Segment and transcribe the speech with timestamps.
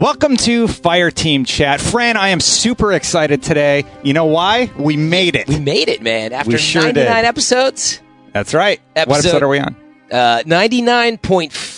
[0.00, 1.78] Welcome to Fire Team Chat.
[1.80, 3.84] Fran, I am super excited today.
[4.02, 4.70] You know why?
[4.78, 5.46] We made it.
[5.46, 6.32] We made it, man.
[6.32, 7.24] After We sure 99 did.
[7.26, 8.00] episodes,
[8.32, 8.80] That's right.
[8.94, 9.76] What Episode- episode are we on?
[10.10, 10.42] uh,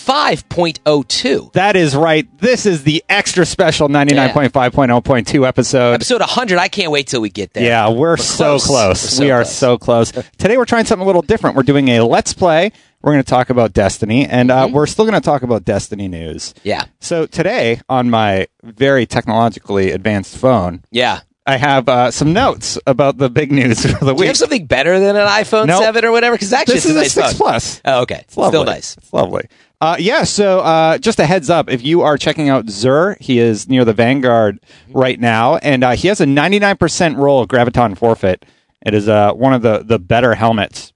[0.07, 1.53] 99.5.02.
[1.53, 2.27] That is right.
[2.39, 5.95] This is the extra special 99.5.0.2 episode.
[5.95, 6.59] Episode 100.
[6.59, 7.65] I can't wait till we get there.
[7.65, 8.67] Yeah, we're, so close.
[8.67, 9.03] close.
[9.05, 9.57] We're so we are close.
[9.57, 10.13] so close.
[10.39, 11.57] Today we're trying something a little different.
[11.57, 12.73] We're doing a let's play.
[13.03, 14.75] We're going to talk about Destiny, and uh, Mm-hmm.
[14.75, 16.55] we're still going to talk about Destiny news.
[16.63, 16.85] Yeah.
[17.01, 21.21] So today, on my very technologically advanced phone, Yeah.
[21.45, 24.27] I have uh, some notes about the big news for the Do you week.
[24.29, 25.83] have something better than an iPhone Nope.
[25.83, 26.37] 7 or whatever?
[26.37, 27.37] Because actually, This is a nice six phone.
[27.39, 27.81] plus.
[27.85, 28.21] Oh, okay.
[28.21, 28.51] It's lovely.
[28.57, 28.97] Still nice.
[28.99, 29.49] It's lovely.
[29.83, 33.41] Uh, yeah, so uh, just a heads up if you are checking out Xur, he
[33.41, 37.99] is near the Vanguard right now, and uh, he has a 99% roll of Graviton
[37.99, 38.45] forfeit.
[38.87, 40.93] It is uh, one of the, the better helmets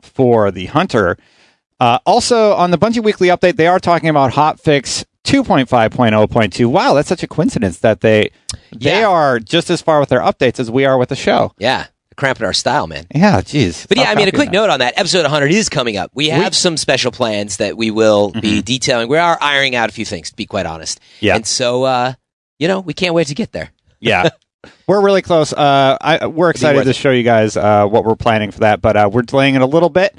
[0.00, 1.18] for the Hunter.
[1.80, 6.66] Uh, also, on the Bungie Weekly Update, they are talking about hotfix 2.5.0.2.
[6.66, 8.30] Wow, that's such a coincidence that they
[8.74, 9.06] they Yeah.
[9.08, 11.52] are just as far with their updates as we are with the show.
[11.58, 11.86] Yeah.
[12.16, 13.06] Cramping our style, man.
[13.14, 13.86] Yeah, jeez.
[13.88, 14.94] But yeah, I mean, a quick note on that.
[14.98, 16.10] Episode 100 is coming up.
[16.14, 19.08] We have some special plans that we will be detailing.
[19.08, 21.00] We are ironing out a few things, to be quite honest.
[21.20, 21.36] Yeah.
[21.36, 22.14] And so, uh,
[22.58, 23.70] you know, we can't wait to get there.
[24.00, 24.30] yeah
[24.88, 28.50] we're really close uh I, we're excited to show you guys uh what we're planning
[28.50, 30.12] for that but uh we're delaying it a little bit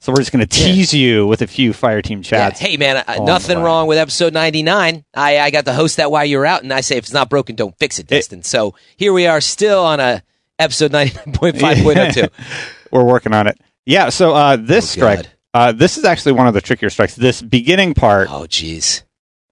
[0.00, 0.66] so we're just going to Yeah.
[0.66, 2.68] tease you with a few fire team chats Yeah.
[2.68, 5.04] Hey, man, uh, nothing wrong with episode 99.
[5.14, 7.12] I, I got to host that while you were out, and I say if it's
[7.12, 8.42] not broken, don't fix it, Destin.
[8.42, 10.22] so here we are still on a
[10.60, 12.30] episode 99.5.02.
[12.92, 15.18] we're working on it yeah so uh this Oh, God.
[15.18, 19.02] strike uh this is actually one of the trickier strikes this beginning part oh, jeez.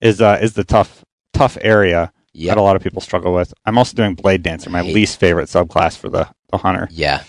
[0.00, 3.76] is uh is the tough tough area that a lot of people struggle with i'm
[3.78, 7.22] also doing blade dancer my Hate- least favorite subclass for the the hunter Yeah.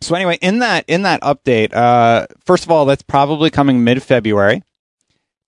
[0.00, 4.02] So anyway, in that in that update, uh, first of all, that's probably coming mid
[4.02, 4.62] February,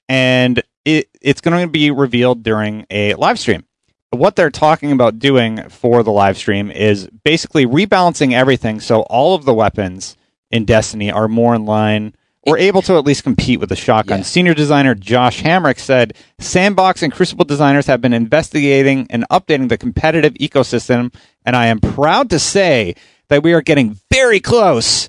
[0.08, 3.64] and it it's going to be revealed during a live stream.
[4.10, 9.34] What they're talking about doing for the live stream is basically rebalancing everything so all
[9.34, 10.16] of the weapons
[10.50, 12.14] in Destiny are more in line
[12.46, 14.18] or able to at least compete with the shotgun.
[14.18, 14.24] Yeah.
[14.24, 19.76] Senior designer Josh Hamrick said Sandbox and Crucible designers have been investigating and updating the
[19.76, 21.12] competitive ecosystem,
[21.44, 22.94] and I am proud to say
[23.28, 25.08] that we are getting very close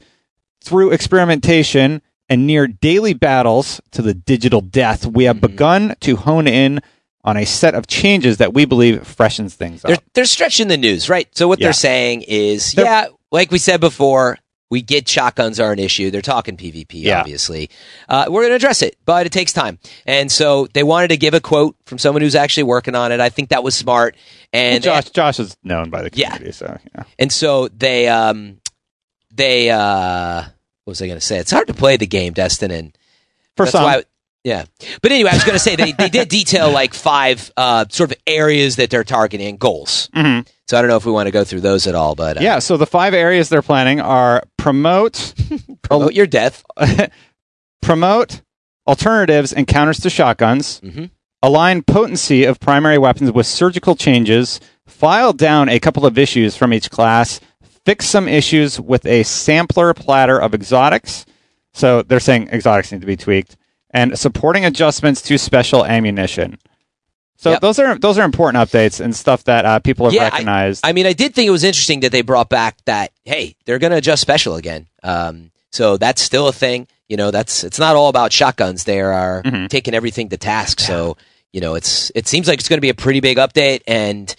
[0.61, 5.05] through experimentation and near daily battles to the digital death.
[5.05, 5.45] We have mm-hmm.
[5.45, 6.81] begun to hone in
[7.27, 10.03] on a set of changes that we believe freshens things They're, up.
[10.13, 11.27] they're stretching the news, right?
[11.38, 11.67] So what Yeah.
[11.67, 14.39] they're saying is, They're- yeah, like we said before,
[14.69, 16.09] we get shotguns are an issue.
[16.09, 17.19] They're talking PvP, Yeah.
[17.19, 17.69] obviously.
[18.09, 19.77] Uh, we're going to address it, but it takes time.
[20.05, 23.19] And so they wanted to give a quote from someone who's actually working on it.
[23.19, 24.15] I think that was smart.
[24.53, 26.29] And Josh, Josh is known by the Yeah.
[26.31, 27.03] community, so yeah.
[27.19, 28.57] and so they um
[29.33, 30.44] they uh
[30.85, 31.38] what was I going to say?
[31.38, 32.97] It's hard to play the game, Destin, and
[33.57, 34.03] For that's some, why.
[34.47, 34.63] Yeah,
[35.01, 38.11] but anyway, I was going to say they, they did detail like five uh, sort
[38.11, 40.09] of areas that they're targeting goals.
[40.15, 40.47] Mhm.
[40.69, 42.41] So I don't know if we want to go through those at all, but uh,
[42.41, 42.59] yeah.
[42.59, 45.33] So the five areas they're planning are promote,
[45.81, 46.63] promote your death.
[47.81, 48.41] promote
[48.85, 51.09] alternatives and counters to shotguns, Mhm.
[51.43, 56.73] align potency of primary weapons with surgical changes, file down a couple of issues from
[56.73, 57.39] each class,
[57.85, 61.25] fix some issues with a sampler platter of exotics.
[61.73, 63.55] So they're saying exotics need to be tweaked,
[63.91, 66.57] and supporting adjustments to special ammunition.
[67.39, 67.61] So Yep.
[67.61, 70.81] those are those are important updates and stuff that uh, people have Yeah, recognized.
[70.85, 73.77] I mean, I did think it was interesting that they brought back that hey, they're
[73.79, 74.87] going to adjust special again.
[75.03, 76.87] Um, so that's still a thing.
[77.07, 78.85] You know, that's it's not all about shotguns.
[78.85, 79.69] They are Mhm.
[79.69, 80.79] taking everything to task.
[80.79, 81.15] So
[81.53, 84.35] you know, it's it seems like it's going to be a pretty big update, and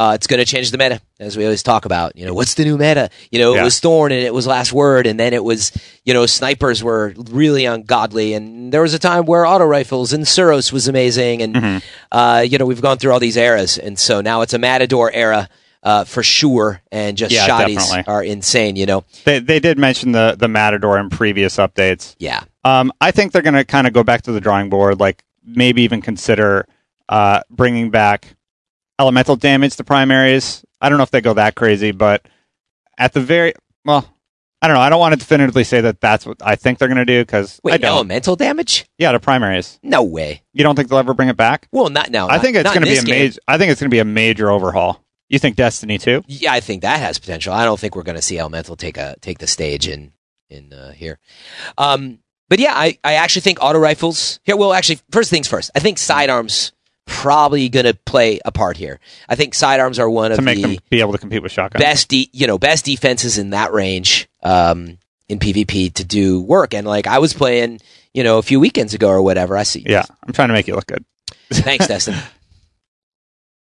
[0.00, 2.16] uh, it's going to change the meta as we always talk about.
[2.16, 3.10] You know, what's the new meta?
[3.30, 3.60] You know, Yeah.
[3.60, 5.72] it was Thorn and it was Last Word, and then it was
[6.04, 10.24] you know snipers were really ungodly, and there was a time where auto rifles and
[10.24, 11.82] Suros was amazing, and Mhm.
[12.10, 15.10] uh, you know we've gone through all these eras, and so now it's a Matador
[15.12, 15.48] era.
[15.82, 18.04] Uh, for sure, and just Yeah, shotties definitely.
[18.12, 18.76] are insane.
[18.76, 22.14] You know, they they did mention the the Matador in previous updates.
[22.18, 25.00] yeah, Um, I think they're going to kind of go back to the drawing board,
[25.00, 26.66] like maybe even consider
[27.08, 28.36] uh, bringing back
[29.00, 30.64] elemental damage to primaries.
[30.80, 32.26] I don't know if they go that crazy, but
[32.98, 33.54] at the very
[33.84, 34.06] well,
[34.62, 34.82] I don't know.
[34.82, 37.22] I don't want to definitively say that that's what I think they're going to do
[37.22, 37.90] because I wait, don't.
[37.90, 38.84] elemental damage?
[38.98, 39.78] Yeah, the primaries.
[39.82, 40.42] No way.
[40.52, 41.66] You don't think they'll ever bring it back?
[41.72, 42.28] Well, not now.
[42.28, 43.40] I think it's going to be a major.
[43.48, 45.02] I think it's going to be a major overhaul.
[45.30, 46.22] You think Destiny too?
[46.26, 47.54] Yeah, I think that has potential.
[47.54, 50.12] I don't think we're going to see Elemental take a take the stage in
[50.50, 51.18] in uh, here.
[51.78, 52.18] Um,
[52.50, 54.56] but yeah, I, I actually think auto rifles here.
[54.56, 55.70] Well, actually, first things first.
[55.74, 56.72] I think sidearms
[57.10, 59.00] probably going to play a part here.
[59.28, 61.82] I think sidearms are one of make the them be able to compete with shotguns.
[61.82, 64.96] best de- you know best defenses in that range um,
[65.28, 66.72] in PvP to do work.
[66.72, 67.80] And like I was playing,
[68.14, 69.56] you know, a few weekends ago or whatever.
[69.56, 69.84] I see.
[69.86, 71.04] Yeah, I'm trying to make you look good.
[71.50, 72.14] Thanks, Destin.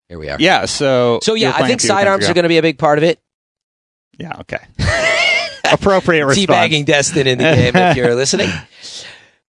[0.09, 0.39] Here we are.
[0.41, 0.65] Yeah.
[0.65, 1.21] So.
[1.23, 2.99] So yeah, I think a few weekends sidearms are going to be a big part
[2.99, 3.21] of it.
[4.19, 4.39] Yeah.
[4.41, 4.59] Okay.
[5.71, 6.47] Appropriate response.
[6.49, 8.51] Teabagging Destin in the game if you're listening.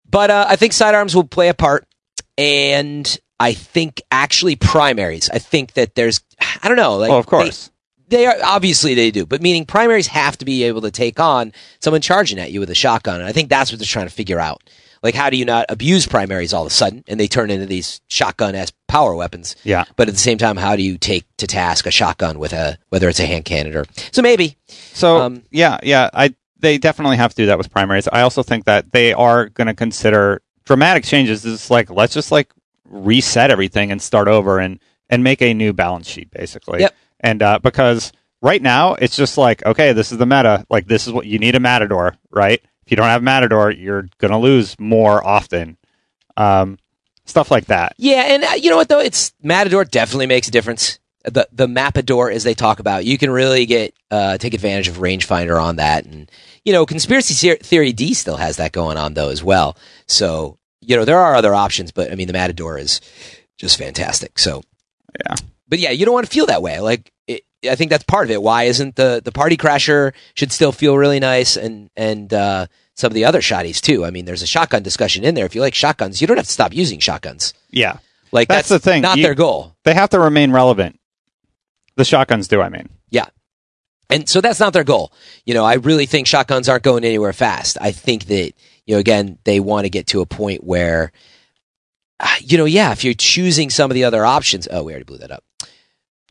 [0.10, 1.86] But uh, I think sidearms will play a part,
[2.38, 5.30] and I think actually primaries.
[5.30, 6.22] I think that there's,
[6.64, 7.68] I don't know, like oh, of course.
[7.68, 11.20] They, they are obviously they do, but meaning primaries have to be able to take
[11.20, 14.08] on someone charging at you with a shotgun, and I think that's what they're trying
[14.08, 14.62] to figure out.
[15.02, 17.68] Like, how do you not abuse primaries all of a sudden, and they turn into
[17.68, 19.56] these shotgun-esque power weapons?
[19.64, 19.86] yeah.
[19.96, 22.78] But at the same time, how do you take to task a shotgun with a
[22.90, 27.18] whether it's a hand cannon or so maybe So Um, yeah, yeah, I they definitely
[27.18, 28.08] have to do that with primaries.
[28.12, 31.46] I also think that they are going to consider dramatic changes.
[31.46, 32.52] Is like let's just like
[32.86, 34.80] reset everything and start over and
[35.10, 36.82] and make a new balance sheet basically.
[36.82, 36.96] Yep.
[37.20, 38.12] And uh, because
[38.42, 40.66] right now it's just like okay, this is the meta.
[40.70, 42.62] Like this is what you need a matador, right?
[42.86, 45.78] If you don't have matador, you're going to lose more often.
[46.38, 46.78] Um,
[47.26, 47.96] stuff like that.
[47.98, 49.00] Yeah, and uh, you know what though?
[49.00, 51.00] It's Matador definitely makes a difference.
[51.24, 54.98] The the Mapador, as they talk about, you can really get uh, take advantage of
[54.98, 56.30] rangefinder on that, and
[56.64, 59.78] you know, conspiracy theory D still has that going on though as well.
[60.08, 63.02] So you know, there are other options, but I mean, the Matador is
[63.58, 64.38] just fantastic.
[64.40, 64.64] So
[65.26, 65.36] Yeah.
[65.68, 66.80] but yeah, you don't want to feel that way.
[66.80, 68.42] Like it, I think that's part of it.
[68.42, 73.08] Why isn't the the Party Crasher should still feel really nice, and and uh, some
[73.10, 74.06] of the other shotties too.
[74.06, 75.46] I mean, there's a shotgun discussion in there.
[75.46, 77.54] If you like shotguns, you don't have to stop using shotguns.
[77.72, 77.98] Yeah.
[78.32, 79.02] Like That's that's, the thing.
[79.02, 79.76] Not You- their goal.
[79.84, 81.00] They have to remain relevant.
[81.96, 82.90] The shotguns do, I mean.
[83.10, 83.26] Yeah.
[84.10, 85.12] And so that's not their goal.
[85.46, 87.78] You know, I really think shotguns aren't going anywhere fast.
[87.82, 88.54] I think that,
[88.86, 91.12] you know, again, they want to get to a point where,
[92.20, 95.06] uh, you know, yeah, if you're choosing some of the other options, oh, we already
[95.06, 95.44] blew that up.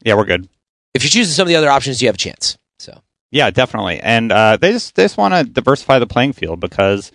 [0.03, 0.49] Yeah, we're good.
[0.95, 2.56] If you're choosing some of the other options, you have a chance.
[2.79, 4.01] So, Yeah, definitely.
[4.01, 7.11] And uh, they just they just want to diversify the playing field because,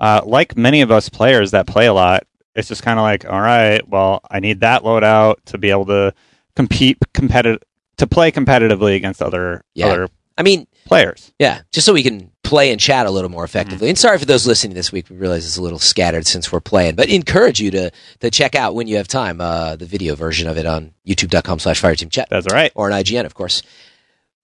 [0.00, 2.24] uh, like many of us players that play a lot,
[2.54, 5.86] it's just kind of like, all right, well, I need that loadout to be able
[5.86, 6.14] to
[6.54, 7.62] compete competitive
[7.98, 9.86] to play competitively against other Yeah.
[9.86, 11.32] other I mean, players.
[11.38, 13.88] yeah, just so we can play and chat a little more effectively.
[13.88, 15.10] And sorry for those listening this week.
[15.10, 17.90] We realize it's a little scattered since we're playing, but encourage you to
[18.20, 21.58] to check out when you have time uh, the video version of it on youtube.com
[21.58, 22.28] slash fireteam chat.
[22.30, 22.72] That's all right.
[22.74, 23.62] or an IGN, of course.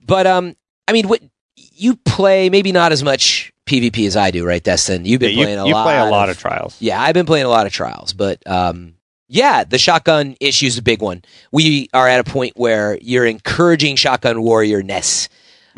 [0.04, 0.56] But um,
[0.88, 1.20] I mean, what
[1.56, 5.05] you play maybe not as much PvP as I do, right, Destin?
[5.05, 5.84] You've been Yeah, playing you a you lot.
[5.84, 6.76] play a lot of, of trials.
[6.81, 8.94] yeah, I've been playing a lot of trials, but um,
[9.28, 11.22] yeah, the shotgun issue is a big one.
[11.52, 15.28] We are at a point where you're encouraging shotgun warrior ness.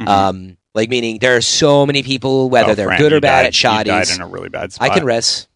[0.00, 0.08] Mhm.
[0.08, 3.42] Um, like meaning there are so many people, whether Oh, they're Fran, good or bad
[3.42, 4.90] died- at you died in a really bad spot.
[4.90, 5.46] I can res.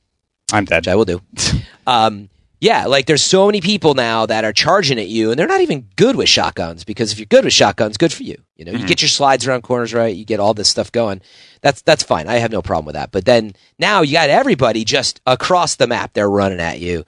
[0.53, 0.89] I'm dead.
[0.89, 1.21] I will do.
[1.87, 2.29] um,
[2.61, 5.61] yeah, like there's so many people now that are charging at you, and they're not
[5.61, 6.83] even good with shotguns.
[6.85, 8.37] Because if you're good with shotguns, good for you.
[8.57, 8.89] You know, you Mhm.
[8.89, 11.21] get your slides around corners right, you get all this stuff going.
[11.63, 12.27] That's that's fine.
[12.29, 13.13] I have no problem with that.
[13.13, 16.13] But then now you got everybody just across the map.
[16.15, 17.05] They're running at you,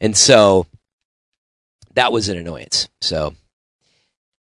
[0.00, 0.66] and so
[1.94, 2.88] that was an annoyance.
[3.02, 3.34] So,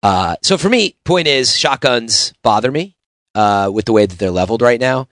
[0.02, 2.96] uh, so for me, point is shotguns bother me
[3.38, 5.08] uh, with the way that they're leveled right now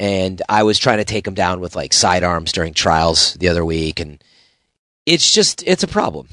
[0.00, 3.64] and I was trying to take them down with like sidearms during trials the other
[3.64, 4.22] week, and
[5.06, 6.28] it's just it's a problem.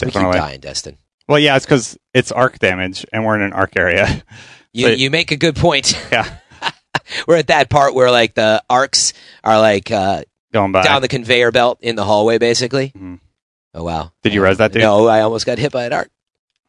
[0.00, 0.38] We keep Definitely.
[0.38, 0.96] dying, Destin.
[1.28, 4.22] Well, yeah, it's because it's arc damage, and we're in an arc area.
[4.76, 5.96] You So- you make a good point.
[6.12, 6.38] yeah,
[7.28, 9.12] We're at that part where like the arcs
[9.44, 10.82] are like uh, going by.
[10.82, 12.90] down the conveyor belt in the hallway, basically.
[12.96, 13.20] Mhm.
[13.72, 14.10] Oh wow!
[14.22, 14.82] Did you res that dude?
[14.82, 16.10] No, I almost got hit by an arc.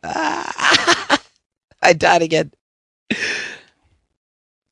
[0.03, 1.19] Ah,
[1.81, 2.51] I died again.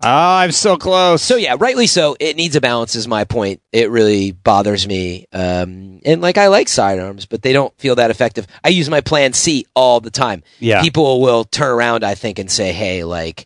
[0.04, 1.22] Oh, I'm so close.
[1.22, 2.16] So yeah, rightly so.
[2.20, 3.62] It needs a balance, is my point.
[3.72, 5.26] It really bothers me.
[5.32, 8.46] Um, and like I like sidearms, but they don't feel that effective.
[8.64, 10.44] I use my Plan C all the time.
[10.60, 13.46] yeah, People will turn around, I think, and say, "Hey, like,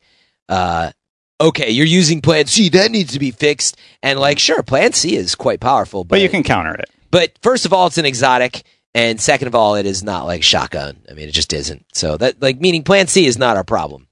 [0.50, 0.92] uh,
[1.40, 2.70] okay, you're using Plan C.
[2.70, 6.22] That needs to be fixed." And like, sure, Plan C is quite powerful, but, but
[6.22, 6.90] you can counter it.
[7.12, 8.64] But first of all, it's an exotic,
[8.96, 10.98] and second of all, it is not like shotgun.
[11.10, 11.86] I mean, it just isn't.
[11.94, 14.08] So that like meaning Plan C is not our problem.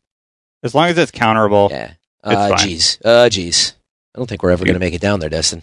[0.64, 1.94] As long as it's counterable, Yeah.
[2.26, 3.00] Uh, jeez.
[3.06, 3.74] Uh, jeez.
[4.14, 5.62] I don't think we're ever going to make it down there, Destin.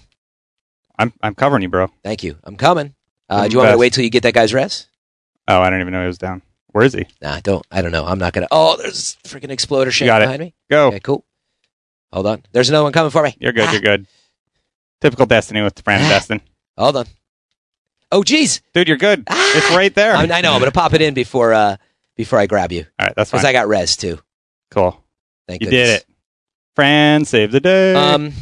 [0.99, 1.89] I'm I'm covering you, bro.
[2.05, 2.37] Thank you.
[2.45, 2.95] I'm coming.
[3.29, 4.87] Uh, do you want me to wait till you get that guy's res?
[5.49, 6.43] Oh, I don't even know he was down.
[6.69, 7.07] Where is he?
[7.21, 7.67] Nah, don't.
[7.71, 8.05] I don't know.
[8.07, 8.47] I'm not gonna.
[8.51, 10.27] Oh, there's a freaking exploder shit got it.
[10.27, 10.55] behind me.
[10.71, 10.89] Go.
[10.89, 11.25] Okay, cool.
[12.13, 12.43] Hold on.
[12.53, 13.35] There's another one coming for me.
[13.41, 13.65] You're good.
[13.69, 14.07] Ah, You're good.
[15.01, 16.41] Typical Destiny with Fran and Destin.
[16.79, 17.07] Hold on.
[18.13, 18.61] Oh, jeez.
[18.75, 19.25] Dude, you're good.
[19.29, 19.53] Ah!
[19.57, 20.15] It's right there.
[20.15, 20.53] I, I know.
[20.53, 21.77] I'm gonna pop it in before uh
[22.17, 23.39] before I grab you All right, that's fine.
[23.39, 24.19] because I got res too.
[24.71, 25.03] cool.
[25.49, 25.89] Thank You goodness.
[25.89, 26.07] did it.
[26.75, 27.95] Fran, save the day.
[27.95, 28.33] Um,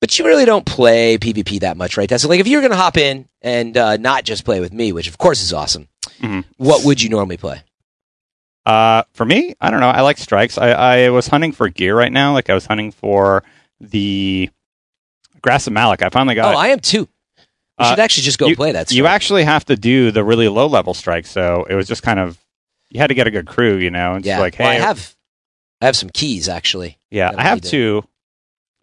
[0.00, 2.08] but you really don't play PvP that much, right?
[2.08, 5.08] That's like if you're gonna hop in and uh, not just play with me, which
[5.08, 5.88] of course is awesome.
[6.20, 6.44] Mhm.
[6.56, 7.62] What would you normally play?
[8.66, 9.88] Uh, for me, I don't know.
[9.88, 10.58] I like strikes.
[10.58, 10.70] I,
[11.06, 12.34] I was hunting for gear right now.
[12.34, 13.42] Like I was hunting for
[13.80, 14.50] the
[15.40, 16.02] Grasp of Malok.
[16.02, 16.54] I finally got.
[16.54, 17.08] oh, I am too.
[17.78, 18.90] We Uh, should actually just go you, play that.
[18.92, 22.18] You actually have to do the really low level strike, so it was just kind
[22.20, 22.36] of
[22.90, 24.14] you had to get a good crew, you know.
[24.14, 24.38] And yeah.
[24.40, 25.14] like, hey, well, I have,
[25.80, 26.98] I have some keys actually.
[27.10, 28.04] yeah, I have to- two.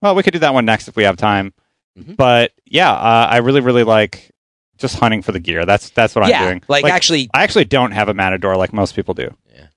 [0.01, 1.53] Well, we could do that one next if we have time.
[1.99, 2.15] Mhm.
[2.17, 4.31] But yeah, uh, I really, really like
[4.77, 5.65] just hunting for the gear.
[5.65, 6.61] That's that's what yeah, I'm doing.
[6.67, 9.33] like, actually, I actually don't have a matador like most people do.
[9.55, 9.67] yeah,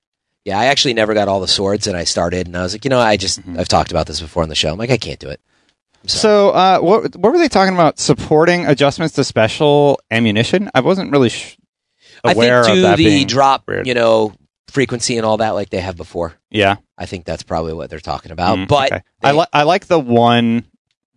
[0.45, 0.59] yeah.
[0.59, 2.89] I actually never got all the swords, and I started, and I was like, you
[2.89, 3.57] know, I just, Mhm.
[3.57, 4.71] I've talked about this before on the show.
[4.71, 5.39] I'm like, I can't do it.
[6.05, 7.99] So, uh, what what were they talking about?
[7.99, 10.69] Supporting adjustments to special ammunition?
[10.73, 11.57] I wasn't really sh-
[12.23, 13.87] I aware think of do that the drop, weird.
[13.87, 14.33] you know,
[14.69, 16.35] frequency and all that, like they have before.
[16.49, 18.57] Yeah, I think that's probably what they're talking about.
[18.57, 19.01] Mm, but okay.
[19.23, 20.65] I they- like I like the one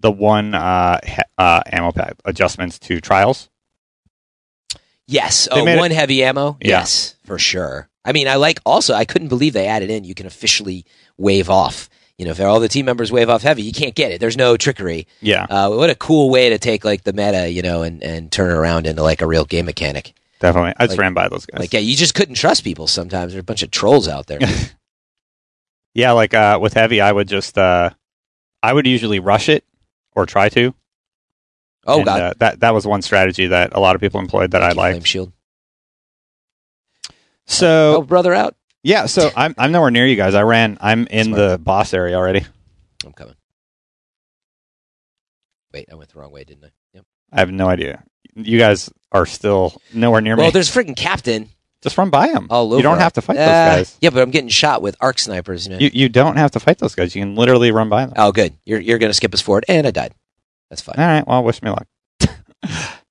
[0.01, 3.49] the one uh, he- uh, ammo pack adjustments to trials.
[5.07, 5.49] Yes.
[5.53, 6.57] They Oh, made it- one heavy ammo?
[6.61, 6.81] Yeah.
[6.81, 7.89] Yes, for sure.
[8.05, 10.85] I mean, I like also, I couldn't believe they added in, you can officially
[11.19, 11.89] wave off.
[12.19, 14.21] You know, if all the team members wave off heavy, you can't get it.
[14.21, 15.07] There's no trickery.
[15.21, 18.31] Yeah, Uh, what a cool way to take like the meta, you know, and, and
[18.31, 20.15] turn it around into like a real game mechanic.
[20.43, 20.75] Definitely.
[20.79, 21.59] I just like- ran by those guys.
[21.61, 23.33] Like, yeah, you just couldn't trust people sometimes.
[23.33, 24.41] There's a bunch of trolls out there.
[25.95, 27.91] yeah, like uh, with heavy, I would just uh,
[28.63, 29.65] I would usually rush it
[30.15, 30.75] or try to.
[31.87, 32.21] Oh, And, God.
[32.21, 34.75] uh, that that was one strategy that a lot of people employed that I you,
[34.75, 35.03] Flame.
[35.05, 35.33] Shield.
[37.47, 38.55] So Oh, brother out.
[38.83, 40.35] yeah, so I'm I'm nowhere near you guys.
[40.35, 40.79] I ran.
[40.81, 41.39] I'm in Smart.
[41.39, 42.45] the boss area already.
[43.05, 43.35] I'm coming.
[45.73, 46.71] Wait, I went the wrong way, didn't I?
[46.95, 47.05] Yep.
[47.33, 48.05] I have no idea.
[48.35, 50.43] You guys are still nowhere near me.
[50.43, 51.49] Well, there's freaking captain
[51.83, 52.47] Just run by them.
[52.51, 52.77] all over.
[52.77, 53.99] You don't have to fight Uh, those guys.
[54.01, 55.67] Yeah, but I'm getting shot with arc snipers.
[55.67, 55.79] You know?
[55.79, 57.15] You you don't have to fight those guys.
[57.15, 58.15] You can literally run by them.
[58.17, 58.55] Oh, good.
[58.65, 60.15] You're you're gonna skip us forward, and I died.
[60.71, 60.95] That's fine.
[60.99, 61.27] All right.
[61.27, 61.87] Well, wish me luck.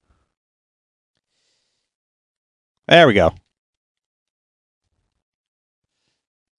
[2.87, 3.33] there we go.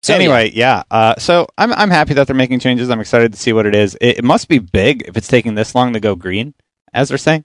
[0.04, 0.82] So, anyway, yeah.
[0.90, 2.90] Uh, so I'm I'm happy that they're making changes.
[2.90, 3.96] I'm excited to see what it is.
[4.00, 6.54] It, it must be big if it's taking this long to go green,
[6.92, 7.44] as they're saying.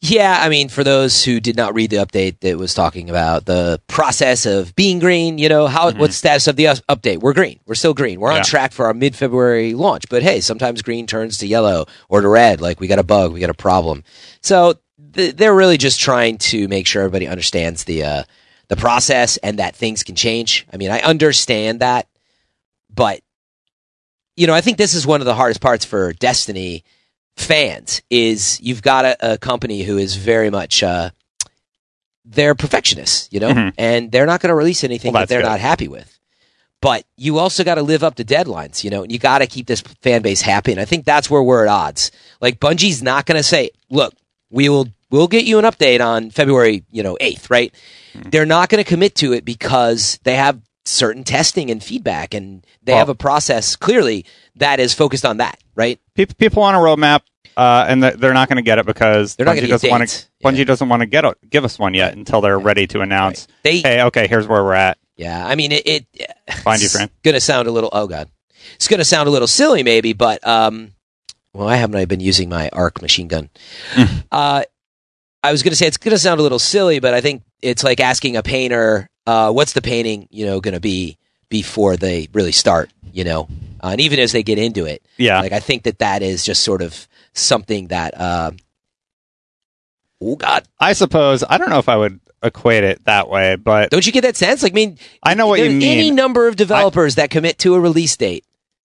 [0.00, 0.38] Yeah.
[0.40, 3.80] I mean, for those who did not read the update that was talking about the
[3.86, 5.98] process of being green, you know, how Mhm.
[5.98, 7.18] what's the status of the update?
[7.18, 7.60] We're green.
[7.66, 8.18] We're still green.
[8.20, 10.04] We're on track for our mid-February launch.
[10.08, 12.60] But hey, sometimes green turns to yellow or to red.
[12.60, 14.02] Like we got a bug, we got a problem.
[14.40, 14.74] So
[15.14, 18.22] th- they're really just trying to make sure everybody understands the uh,
[18.68, 20.66] the process and that things can change.
[20.72, 22.06] I mean, I understand that,
[22.94, 23.20] but
[24.36, 26.84] you know, I think this is one of the hardest parts for Destiny
[27.36, 31.10] fans is you've got a, a company who is very much uh,
[32.24, 33.72] they're perfectionists, you know, Mhm.
[33.78, 35.48] and they're not going to release anything Well, that they're good.
[35.48, 36.18] not happy with.
[36.82, 39.46] But you also got to live up to deadlines, you know, and you got to
[39.46, 40.72] keep this fan base happy.
[40.72, 42.10] And I think that's where we're at odds.
[42.40, 44.14] Like Bungie's not going to say, "Look,
[44.50, 47.74] we will we'll get you an update on February, you know, eighth, right?"
[48.14, 48.30] Hmm.
[48.30, 52.64] They're not going to commit to it because they have certain testing and feedback, and
[52.82, 54.24] they Well- have a process clearly
[54.56, 56.00] that is focused on that, right?
[56.14, 57.22] People people want a roadmap,
[57.56, 60.26] uh, and they're not going to get it because They're Bungie doesn't want to.
[60.44, 63.46] Bungie doesn't want to get a, give us one yet until they're ready to announce.
[63.62, 64.98] They, Hey, okay, here's where we're at.
[65.16, 65.86] yeah, I mean, it.
[65.86, 66.06] it
[66.62, 67.10] Find you, friend.
[67.22, 67.90] Going to sound a little.
[67.92, 68.28] Oh God,
[68.74, 70.92] it's going to sound a little silly, maybe, but um,
[71.52, 73.50] well, I haven't I been using my arc machine gun.
[74.32, 74.62] Uh,
[75.42, 77.42] I was going to say it's going to sound a little silly, but I think
[77.62, 81.96] it's like asking a painter, uh, what's the painting, you know, going to be before
[81.96, 83.48] they really start, you know,
[83.82, 86.44] uh, and even as they get into it, Yeah, like I think that that is
[86.44, 88.18] just sort of something that.
[88.18, 88.52] Uh,
[90.20, 93.90] oh God, I suppose I don't know if I would equate it that way, but
[93.90, 94.62] don't you get that sense?
[94.62, 95.98] Like, I mean, I know what you mean.
[95.98, 98.44] Any number of developers that commit to a release date.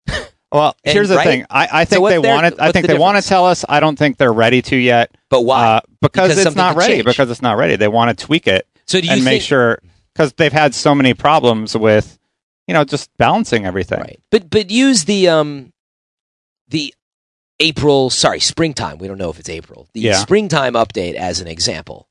[0.51, 1.25] well, and- here's the right?
[1.27, 1.45] thing.
[1.49, 2.63] I, I think what's they want to.
[2.63, 3.65] I think the they want to tell us.
[3.67, 5.11] I don't think they're ready to yet.
[5.29, 5.65] But why?
[5.65, 6.93] Uh, because, Because it's not ready.
[6.95, 7.05] change.
[7.05, 7.75] Because it's not ready.
[7.75, 9.79] They want to tweak it so do you and make sure
[10.13, 12.19] because they've had so many problems with,
[12.67, 13.99] you know, just balancing everything.
[13.99, 14.19] Right.
[14.31, 15.71] But but use the um
[16.67, 16.93] the
[17.59, 18.97] April, sorry, springtime.
[18.97, 19.87] We don't know if it's April.
[19.93, 20.13] The Yeah.
[20.15, 22.07] springtime update as an example.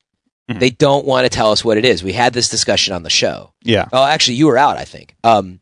[0.49, 0.59] Mhm.
[0.59, 2.03] They don't want to tell us what it is.
[2.03, 3.53] We had this discussion on the show.
[3.63, 3.87] Yeah.
[3.91, 4.77] Oh, actually, you were out.
[4.77, 5.15] I think.
[5.23, 5.59] Um,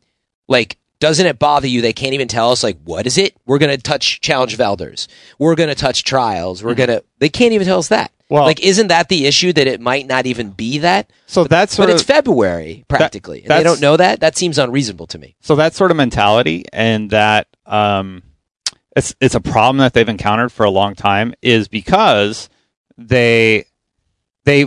[0.48, 1.80] like, doesn't it bother you?
[1.80, 3.36] They can't even tell us like what is it?
[3.46, 5.08] We're gonna touch challenge of elders.
[5.38, 6.62] We're gonna touch trials.
[6.62, 7.02] We're gonna.
[7.18, 8.12] They can't even tell us that.
[8.12, 8.34] Mm-hmm.
[8.34, 11.10] Well, like, isn't that the issue that it might not even be that?
[11.26, 14.20] so that's But it's February practically, and they don't know that.
[14.20, 15.34] That seems unreasonable to me.
[15.40, 18.22] so that sort of mentality and that um,
[18.94, 22.48] it's it's a problem that they've encountered for a long time is because
[22.98, 23.64] they
[24.44, 24.64] they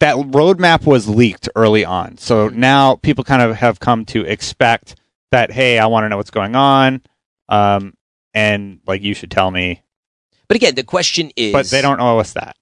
[0.00, 2.16] that roadmap was leaked early on.
[2.18, 4.97] So now people kind of have come to expect
[5.30, 7.02] that hey, I want to know what's going on,
[7.48, 7.94] um,
[8.34, 9.82] and like you should tell me,
[10.48, 12.56] But again, the question is, but they don't owe us that.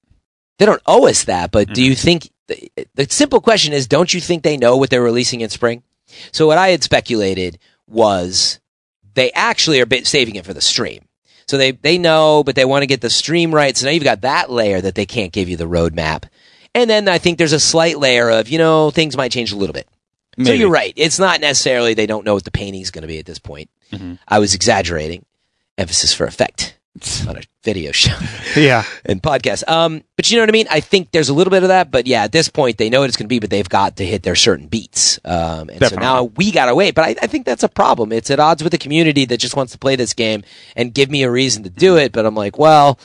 [0.59, 1.85] they don't owe us that, but do Mhm.
[1.87, 5.41] you think the, the simple question is don't you think they know what they're releasing
[5.41, 5.83] in spring?
[6.33, 7.59] So what I had speculated
[7.89, 8.61] was
[9.15, 11.05] they actually are bit saving it for the stream.
[11.49, 13.77] So they they know, but they want to get the stream right.
[13.77, 16.25] So now you've got that layer that they can't give you the roadmap.
[16.75, 19.57] And then I think there's a slight layer of you know things might change a
[19.57, 19.89] little bit.
[20.43, 20.93] So you're right.
[20.97, 23.71] It's not necessarily they don't know what the painting's going to be at this point.
[23.93, 24.19] Mhm.
[24.29, 25.25] I was exaggerating.
[25.79, 26.77] Emphasis for effect
[27.29, 28.17] on a video show
[28.57, 28.85] Yeah.
[29.05, 29.69] and podcast.
[29.69, 30.67] Um, but you know what I mean?
[30.71, 33.01] I think there's a little bit of that, but yeah, at this point they know
[33.01, 35.19] what it's going to be, but they've got to hit their certain beats.
[35.25, 36.95] Um, and so now we got to wait.
[36.95, 38.13] But I, I think that's a problem.
[38.13, 40.43] It's at odds with the community that just wants to play this game
[40.75, 42.13] and give me a reason to do it.
[42.13, 42.99] But I'm like, well,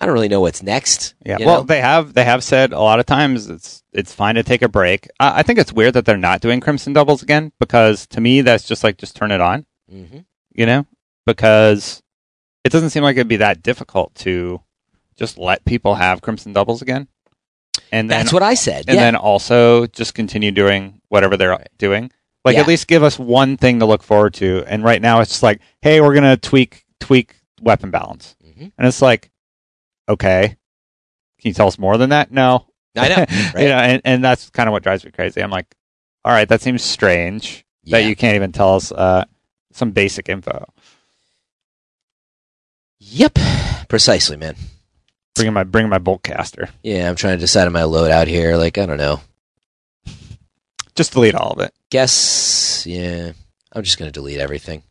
[0.00, 1.14] I don't really know what's next.
[1.24, 1.38] Yeah.
[1.40, 1.62] Well, know?
[1.64, 4.68] they have they have said a lot of times it's it's fine to take a
[4.68, 5.08] break.
[5.18, 8.42] I, I think it's weird that they're not doing Crimson Doubles again because to me
[8.42, 9.64] that's just like just turn it on.
[9.92, 10.24] Mhm.
[10.54, 10.86] You know,
[11.24, 12.02] because
[12.64, 14.60] it doesn't seem like it'd be that difficult to
[15.16, 17.08] just let people have Crimson Doubles again.
[17.92, 18.84] And then that's what I said.
[18.88, 19.02] and yeah.
[19.02, 21.68] then also just continue doing whatever they're Right.
[21.78, 22.10] doing.
[22.44, 22.62] Like Yeah.
[22.62, 24.64] at least give us one thing to look forward to.
[24.66, 28.72] And right now it's just like, hey, we're gonna tweak tweak weapon balance, Mhm.
[28.78, 29.30] and it's like,
[30.08, 30.56] okay,
[31.40, 32.30] can you tell us more than that?
[32.30, 33.16] No, I know.
[33.54, 33.62] Right?
[33.62, 35.42] you know, and, and that's kind of what drives me crazy.
[35.42, 35.74] I'm like,
[36.24, 39.24] all right, that seems strange that you can't even tell us uh,
[39.72, 40.66] some basic info.
[42.98, 43.38] Yep.
[43.88, 44.56] Precisely, man.
[45.34, 48.56] Bringing my bringing my bolt caster, Yeah, I'm trying to decide on my loadout here.
[48.56, 49.20] Like, I don't know.
[50.94, 51.74] just delete all of it.
[51.90, 53.32] Guess, yeah.
[53.72, 54.82] I'm just going to delete everything.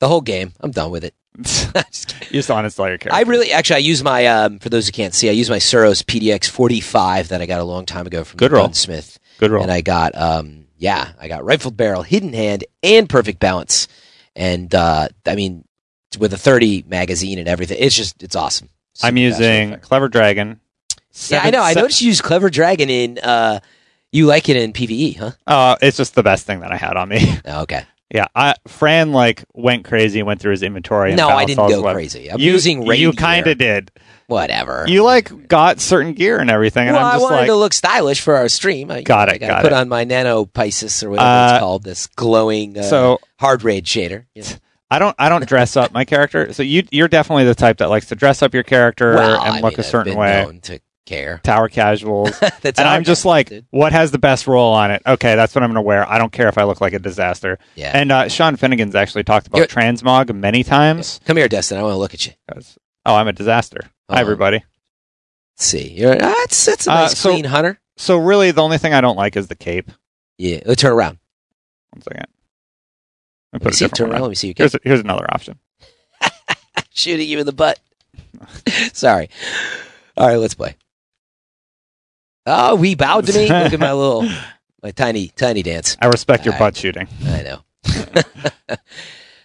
[0.00, 0.52] The whole game.
[0.60, 1.14] I'm done with it.
[1.40, 2.28] Just kidding.
[2.34, 3.12] you just uninstall your character.
[3.12, 5.58] I really, actually, I use my, um, for those who can't see, I use my
[5.58, 8.64] Suros PDX 45 that I got a long time ago from Good roll.
[8.66, 9.18] Gunsmith.
[9.38, 9.62] good roll.
[9.62, 13.86] And I got, um, yeah, I got rifled barrel, hidden hand, and perfect balance.
[14.34, 15.64] And, uh, I mean,
[16.18, 18.68] with a 30 magazine and everything, it's just, it's awesome.
[19.02, 19.78] I'm using.
[19.78, 20.58] Clever Dragon.
[20.90, 21.62] Yeah, I Seven- know.
[21.62, 23.60] I noticed you use Clever Dragon in, uh,
[24.10, 25.30] you like it in PvE, huh?
[25.46, 27.20] Uh, it's just the best thing that I had on me.
[27.44, 27.84] Oh, okay.
[28.14, 31.10] Yeah, I, Fran like went crazy and went through his inventory.
[31.10, 32.12] And No, I didn't go weapons.
[32.14, 32.30] crazy.
[32.30, 33.90] I'm you, using You kind of did.
[34.28, 34.84] Whatever.
[34.86, 37.72] You like got certain gear and everything, and well, I'm I wanted like, to look
[37.72, 38.90] stylish for our stream.
[38.90, 39.74] I, Got it, I got put it.
[39.74, 43.86] on my Nano Pisces or whatever Uh, it's called, this glowing uh, so hard raid
[43.86, 44.26] shader.
[44.34, 44.48] you know.
[44.90, 46.52] I don't I don't dress up my character.
[46.52, 49.52] So you you're definitely the type that likes to dress up your character Well, and
[49.56, 50.46] I look mean, a certain way.
[50.62, 51.40] to care.
[51.42, 52.38] Tower casuals.
[52.62, 53.66] That's and I'm just like, dude.
[53.70, 55.02] what has the best roll on it?
[55.06, 56.08] Okay, that's what I'm going to wear.
[56.08, 57.58] I don't care if I look like a disaster.
[57.74, 57.92] yeah.
[57.94, 61.20] And uh, Sean Finnegan's actually talked about You're- transmog many times.
[61.24, 61.78] Come here, Destin.
[61.78, 62.32] I want to look at you.
[63.06, 63.80] Oh, I'm a disaster.
[63.82, 64.20] Hi, Uh-huh.
[64.20, 64.56] everybody.
[65.56, 65.88] Let's see.
[65.92, 67.80] You're ah, it's it's a Uh, so- clean hunter.
[67.96, 69.90] So really, the only thing I don't like is the cape.
[70.36, 70.60] Yeah.
[70.66, 71.18] Let's turn around.
[71.90, 72.26] One second.
[72.26, 72.28] Let me
[73.52, 74.20] Let me put a see, different turn around.
[74.22, 74.54] Let me see you.
[74.56, 75.58] Here's here's another option.
[76.92, 77.80] Shooting you in the butt.
[78.92, 79.30] Sorry.
[80.16, 80.76] All right, let's play.
[82.50, 83.42] Oh, we bowed to me.
[83.48, 84.28] Look at my little,
[84.82, 85.96] my tiny, tiny dance.
[86.00, 87.06] I respect your I- butt shooting.
[87.26, 87.60] I know.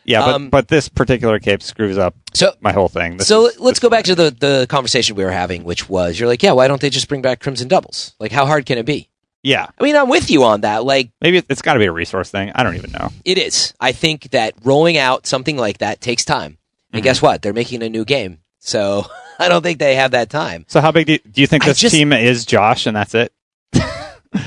[0.06, 3.16] Yeah, but Um, but this particular cape screws up So my whole thing.
[3.16, 6.20] This so is- let's go back to the, the conversation we were having, which was
[6.20, 8.14] you're like, yeah, why don't they just bring back Crimson Doubles?
[8.20, 9.10] Like, how hard can it be?
[9.44, 10.84] Yeah, I mean, I'm with you on that.
[10.84, 12.52] Like, maybe it- it's got to be a resource thing.
[12.54, 13.12] I don't even know.
[13.24, 13.74] it is.
[13.80, 16.58] I think that rolling out something like that takes time.
[16.92, 17.06] And Mhm.
[17.06, 17.42] guess what?
[17.42, 18.40] They're making a new game.
[18.66, 19.06] So
[19.40, 20.66] I don't think they have that time.
[20.68, 22.86] So how big do you, do you think I this just- team is, Josh?
[22.88, 23.32] And that's it.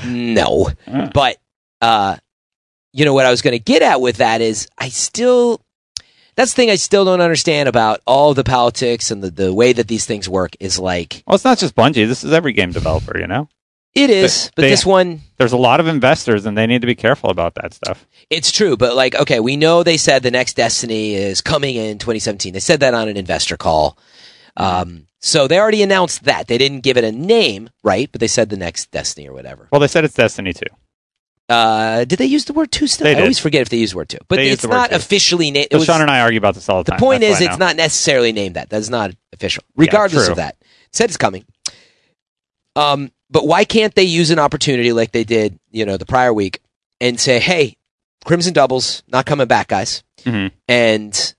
[0.05, 0.69] No.
[0.87, 1.37] Uh, But,
[1.81, 2.17] uh,
[2.93, 5.61] you know, what I was going to get at with that is I still,
[6.35, 9.73] that's the thing I still don't understand about all the politics and the, the way
[9.73, 12.07] that these things work is like, Well, it's not just Bungie.
[12.07, 13.19] This is every game developer.
[13.19, 13.49] You know,
[13.97, 16.87] it is, but they- this one, there's a lot of investors, and they need to
[16.87, 18.05] be careful about that stuff.
[18.29, 21.97] It's true, but like, okay, we know they said the next Destiny is coming in
[21.97, 22.53] 2017.
[22.53, 23.97] They said that on an investor call.
[24.55, 26.47] Um, so they already announced that.
[26.47, 28.09] They didn't give it a name, right?
[28.11, 29.67] But they said the next Destiny or whatever.
[29.71, 30.61] Well, they said it's Destiny 2.
[31.49, 33.07] Uh, did they use the word two still?
[33.07, 34.17] I always forget if they use the word two.
[34.27, 35.69] But They it's not officially named.
[35.71, 36.99] So Sean and I argue about this all the time.
[36.99, 38.69] the point That's is, it's not necessarily named that.
[38.69, 39.63] That's not official.
[39.77, 40.33] Regardless true.
[40.33, 41.45] of that, it said it's coming.
[42.75, 46.33] Um, but why can't they use an opportunity like they did, you know, the prior
[46.33, 46.61] week,
[47.01, 47.77] and say, "Hey,
[48.25, 50.51] Crimson Doubles not coming back, guys." Mhm.
[50.67, 51.33] And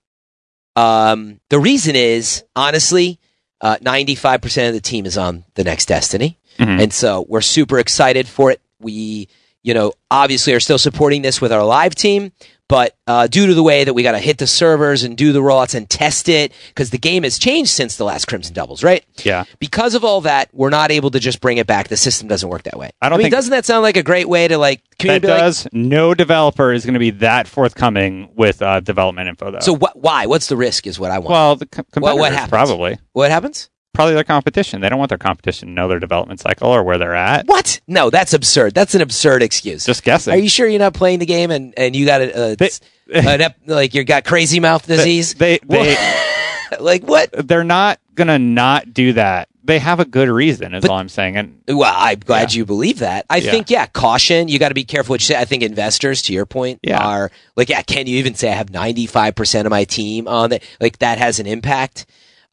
[0.77, 3.19] um, the reason is honestly,
[3.63, 6.83] ninety-five percent of the team is on the next Destiny, Mhm.
[6.83, 8.61] and so we're super excited for it.
[8.81, 9.29] We,
[9.65, 12.33] you know, obviously are still supporting this with our live team,
[12.69, 15.33] but uh, due to the way that we got to hit the servers and do
[15.33, 18.85] the rollouts and test it, because the game has changed since the last Crimson Doubles,
[18.85, 19.05] right?
[19.25, 19.45] Yeah.
[19.59, 21.89] Because of all that, we're not able to just bring it back.
[21.89, 22.91] The system doesn't work that way.
[23.01, 25.29] I don't mean, think- doesn't that sound like a great way to like That be
[25.29, 25.67] like, does.
[25.73, 29.61] no developer is going to be that forthcoming with uh, development info, though.
[29.61, 29.99] so what?
[29.99, 30.27] Why?
[30.27, 30.87] What's the risk?
[30.87, 31.31] Is what I want.
[31.31, 32.51] well, the co- Well, what happens?
[32.51, 33.71] probably what happens?
[33.99, 34.81] Probably their competition.
[34.81, 37.47] They don't want their competition to know their development cycle or where they're at.
[37.49, 37.81] What?
[37.89, 38.73] No, that's absurd.
[38.73, 39.85] That's an absurd excuse.
[39.85, 40.35] Just guessing.
[40.35, 42.71] Are you sure you're not playing the game and, and you got a, a, They-
[43.15, 45.35] an ep- like you got crazy mouth disease?
[45.35, 45.97] They they,
[46.81, 47.31] like what?
[47.33, 49.49] They're not gonna not do that.
[49.65, 51.37] They have a good reason, is But- all I'm saying.
[51.37, 53.27] And Well, I'm glad you believe that.
[53.29, 53.51] I Yeah.
[53.51, 54.47] think, yeah, caution.
[54.47, 55.37] You got to be careful what you say.
[55.41, 57.05] I think investors, to your point, Yeah.
[57.05, 60.63] are like, yeah, can you even say I have 95% of my team on it?
[60.81, 62.07] Like that has an impact.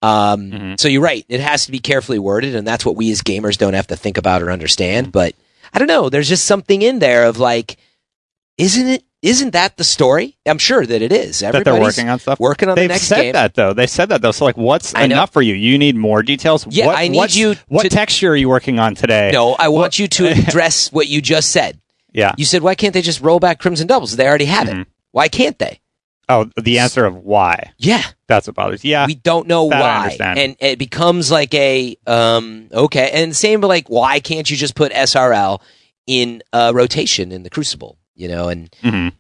[0.06, 0.80] Um, Mhm.
[0.80, 1.26] So you're right.
[1.30, 3.96] It has to be carefully worded, and that's what we as gamers don't have to
[3.96, 5.12] think about or understand.
[5.12, 5.34] But
[5.74, 6.10] I don't know.
[6.10, 7.78] There's just something in there of like,
[8.58, 9.04] isn't it?
[9.22, 10.38] Isn't that the story?
[10.46, 11.39] I'm sure that it is.
[11.39, 12.39] that they're Everybody's working on stuff.
[12.39, 13.34] working on They've the next said game.
[13.34, 13.74] that though.
[13.74, 14.32] They said that though.
[14.32, 15.56] So like, what's enough for you?
[15.56, 16.68] You need more details.
[16.70, 19.32] Yeah, what, I need you What to- texture are you working on today?
[19.34, 21.80] No, I want you to address what you just said.
[22.13, 22.34] Yeah.
[22.38, 24.15] You said, why can't they just roll back Crimson Doubles?
[24.15, 24.82] They already have Mhm.
[24.82, 24.88] it.
[25.12, 25.80] Why can't they?
[26.28, 27.74] Oh, the answer of why.
[27.78, 28.84] Yeah, That's what bothers.
[28.84, 29.06] Yeah.
[29.06, 30.40] we don't know that I why, understand.
[30.40, 34.74] and it becomes like a um okay, and same but like why can't you just
[34.76, 35.62] put SRL
[36.08, 37.98] in uh, rotation in the Crucible?
[38.16, 39.12] You know, and Mhm.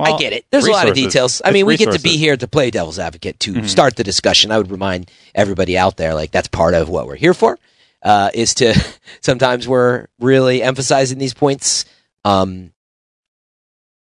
[0.00, 0.46] I get it.
[0.50, 1.42] There's a lot of details.
[1.44, 3.68] I It's mean, we get to be here to play devil's advocate to Mhm.
[3.68, 4.52] start the discussion.
[4.52, 7.58] I would remind everybody out there, like that's part of what we're here for.
[8.02, 8.74] Uh, is to
[9.20, 11.84] sometimes we're really emphasizing these points.
[12.24, 12.72] Um,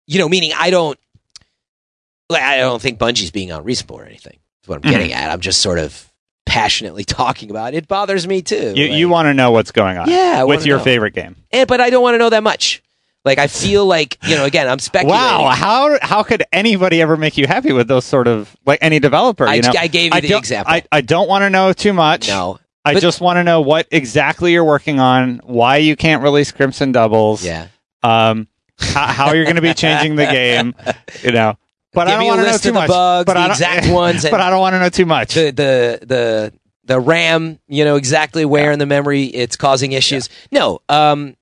[0.06, 0.98] you know, meaning I don't
[2.32, 4.38] like I don't think Bungie's being unreasonable or anything.
[4.62, 4.90] Is what I'm Mm-hmm.
[4.90, 5.30] getting at.
[5.30, 6.10] I'm just sort of
[6.46, 7.78] passionately talking about it.
[7.78, 8.72] It bothers me too.
[8.76, 10.08] You, Like- you want to know what's going on.
[10.10, 10.84] Yeah, With your know.
[10.84, 11.36] favorite game.
[11.52, 12.82] Eh, but I don't want to know that much.
[13.24, 15.16] Like I feel like you know, again, I'm speculating.
[15.20, 18.98] Wow, how how could anybody ever make you happy with those sort of like any
[18.98, 19.46] developer?
[19.46, 20.72] I, you know, I gave you the don't- example.
[20.74, 22.26] I, I don't want to know too much.
[22.26, 26.24] no, I but- just want to know what exactly you're working on, why you can't
[26.24, 27.68] release Crimson Doubles, yeah.
[28.02, 28.48] um,
[28.80, 30.74] how, how you're going to be changing the game,
[31.22, 31.56] you know.
[31.94, 32.88] But Give I don't want to know too the much.
[32.88, 35.34] bugs, but the I don't- exact ones, but I don't want to know too much.
[35.34, 36.52] the the the
[36.84, 40.28] the RAM, you know exactly where in the memory it's causing issues.
[40.50, 41.34] No, um, you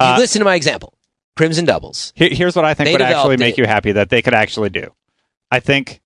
[0.00, 0.92] Uh, listen to my example.
[1.36, 2.12] Crimson doubles.
[2.16, 3.58] Here- here's what I think They would actually make it.
[3.58, 4.92] you happy that they could actually do.
[5.50, 6.00] I think,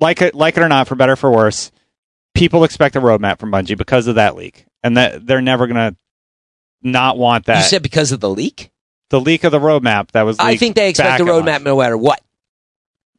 [0.00, 1.70] like it, like it or not, for better or for worse,
[2.34, 5.94] people expect a roadmap from Bungie because of that leak, and that they're never gonna
[6.82, 7.58] not want that.
[7.58, 8.70] You said because of the leak.
[9.10, 10.38] the leak of the roadmap that was.
[10.38, 12.20] I think they expect a roadmap no matter what.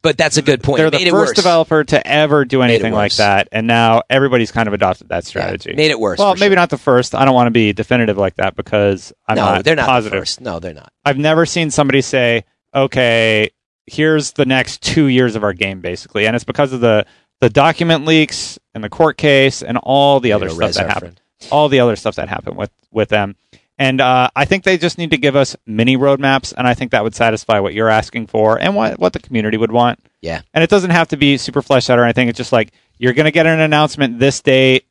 [0.02, 0.78] But that's a good point.
[0.78, 1.36] They're Made the it first worse.
[1.36, 5.28] developer to ever do anything like that, and now everybody's kind of adopted that Yeah,
[5.28, 5.72] strategy.
[5.74, 6.18] made it worse.
[6.18, 6.56] well, maybe sure.
[6.56, 7.14] not the first.
[7.14, 10.12] I don't want to be definitive like that because I'm no, not they're not positive.
[10.12, 10.40] the first.
[10.40, 10.92] No, they're not.
[11.04, 13.50] I've never seen somebody say, "Okay,
[13.86, 17.04] here's the next two years of our game," basically, and it's because of the
[17.40, 21.52] the document leaks and the court case and all the other stuff that happened, friend.
[21.52, 23.34] all the other stuff that happened with with them.
[23.78, 26.92] And uh, I think they just need to give us mini roadmaps, and I think
[26.92, 30.00] that would satisfy what you're asking for and what what the community would want.
[30.22, 30.40] Yeah.
[30.54, 32.28] And it doesn't have to be super fleshed out or anything.
[32.28, 34.86] It's just like you're going to get an announcement this date,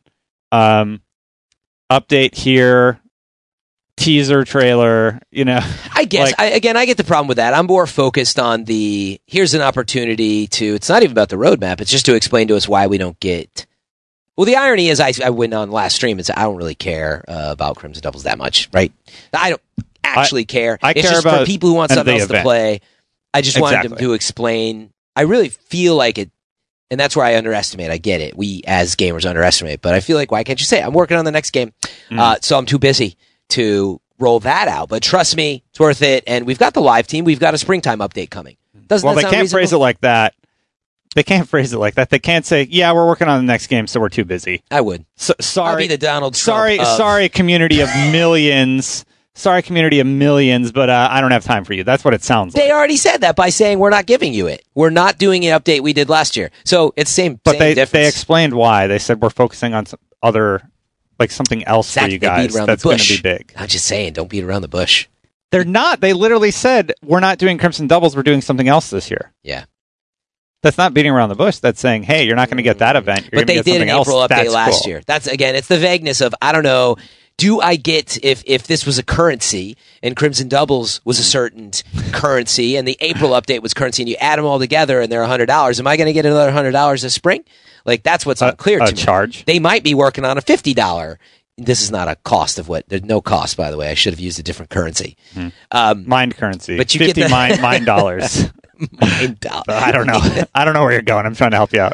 [0.51, 1.01] um,
[1.91, 2.99] update here,
[3.97, 5.19] teaser trailer.
[5.31, 5.59] You know,
[5.93, 7.55] I guess Like- I, again, I get the problem with that.
[7.55, 10.75] I'm more focused on the here's an opportunity to.
[10.75, 11.81] It's not even about the roadmap.
[11.81, 13.65] It's just to explain to us why we don't get.
[14.37, 16.75] Well, the irony is, I, I went on last stream and said I don't really
[16.75, 18.91] care uh, about Crimson Doubles that much, right?
[19.33, 19.61] I don't
[20.03, 20.77] actually care.
[20.81, 22.81] I it's care just for people who want something else to play.
[23.33, 24.91] I just wanted them to explain.
[25.15, 26.31] I really feel like it,
[26.91, 27.91] and that's where I underestimate.
[27.91, 28.35] I get it.
[28.37, 31.25] We as gamers underestimate, but I feel like why can't you say I'm working on
[31.25, 31.73] the next game?
[32.09, 32.19] Mm.
[32.19, 33.17] Uh, so I'm too busy
[33.49, 34.89] to roll that out.
[34.89, 36.23] But trust me, it's worth it.
[36.27, 37.25] And we've got the live team.
[37.25, 38.57] We've got a springtime update coming.
[38.87, 39.59] Doesn't well, they can't reasonable?
[39.59, 40.35] phrase it like that.
[41.15, 42.09] They can't phrase it like that.
[42.09, 44.81] They can't say, "Yeah, we're working on the next game, so we're too busy." I
[44.81, 45.05] would.
[45.15, 49.05] So, I'll sorry, be the Donald Trump sorry, of- sorry, community of millions.
[49.37, 51.83] Sorry, community of millions, but uh, I don't have time for you.
[51.83, 52.63] That's what it sounds like.
[52.63, 54.63] They already said that by saying we're not giving you it.
[54.75, 56.51] We're not doing an update we did last year.
[56.63, 57.39] So it's same.
[57.43, 57.91] but same they difference.
[57.91, 58.87] they explained why.
[58.87, 60.61] They said we're focusing on some other,
[61.19, 62.53] like something else for you guys.
[62.53, 63.51] That's going to be big.
[63.57, 65.07] I'm just saying, don't beat around the bush.
[65.51, 65.99] They're not.
[65.99, 68.15] They literally said we're not doing Crimson Doubles.
[68.15, 69.33] We're doing something else this year.
[69.43, 69.65] Yeah.
[70.65, 71.59] That's not beating around the bush.
[71.59, 73.29] That's saying, hey, you're not going to get that event.
[73.31, 74.07] You're but they get did an else.
[74.07, 74.89] April update That's last cool.
[74.89, 75.01] year.
[75.05, 76.97] That's again, it's the vagueness of I don't know.
[77.37, 81.71] Do I get if if this was a currency and Crimson Doubles was a certain
[82.13, 85.25] currency and the April update was currency and you add them all together and they're
[85.25, 85.79] hundred dollars?
[85.79, 87.43] Am I going to get another hundred dollars this spring?
[87.85, 88.97] Like that's what's unclear a to me.
[89.01, 89.45] charge.
[89.45, 91.19] They might be working on a fifty dollar.
[91.57, 92.87] This is not a cost of what.
[92.89, 93.89] There's no cost, by the way.
[93.89, 95.15] I should have used a different currency.
[95.71, 96.75] Um, Mind currency.
[96.77, 98.49] But you get fifty the- mind mind dollars.
[99.01, 99.63] mine dollar.
[99.69, 100.19] I don't know.
[100.53, 101.25] I don't know where you're going.
[101.25, 101.93] I'm trying to help you out.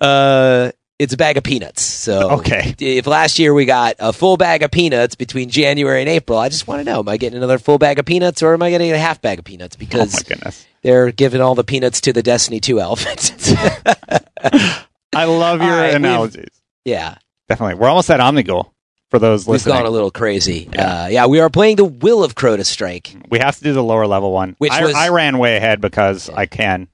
[0.00, 1.82] Uh, it's a bag of peanuts.
[1.82, 2.74] So Okay.
[2.78, 6.48] if last year we got a full bag of peanuts between January and April, I
[6.48, 8.70] just want to know: Am I getting another full bag of peanuts, or am I
[8.70, 9.74] getting a half bag of peanuts?
[9.76, 10.66] Oh Because my goodness.
[10.82, 13.32] they're giving all the peanuts to the Destiny Two elephant.
[15.14, 16.48] I love your right, analogies.
[16.84, 17.16] yeah,
[17.48, 17.74] Definitely.
[17.76, 18.70] We're almost at Omnigul
[19.12, 19.76] for those we've listening.
[19.76, 20.68] gone a little crazy.
[20.72, 21.04] Yeah.
[21.04, 23.14] Uh, yeah, we are playing the Will of Crota Strike.
[23.30, 24.56] we have to do the lower level one.
[24.58, 26.88] Which I, was- I ran way ahead because I can.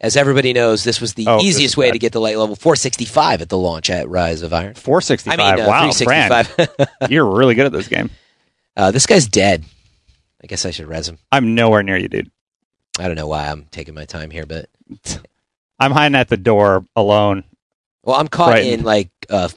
[0.00, 1.92] As everybody knows, this was the Oh, this easiest is way bad.
[1.92, 4.72] to get the light level 465 at the launch at Rise of Iron.
[4.74, 5.38] 465.
[5.38, 6.88] I mean, uh, wow, 365.
[7.10, 8.08] You're really good at this game.
[8.78, 9.62] uh, this guy's dead.
[10.42, 11.18] I guess I should res him.
[11.30, 12.30] I'm nowhere near you, dude.
[12.98, 14.70] I don't know why I'm taking my time here, but
[15.78, 17.44] I'm hiding at the door alone.
[18.02, 18.64] well, I'm caught Right.
[18.66, 19.50] in like uh,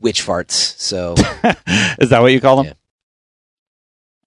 [0.00, 0.52] witch farts.
[0.78, 1.14] So
[1.98, 2.66] Is that what you call them?
[2.66, 2.72] Yeah.